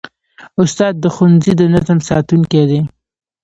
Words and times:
استاد 0.61 0.93
د 0.99 1.05
ښوونځي 1.15 1.53
د 1.57 1.61
نظم 1.73 1.99
ساتونکی 2.09 2.63
دی. 2.69 2.81